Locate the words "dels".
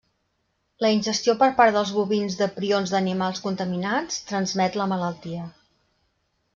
1.75-1.91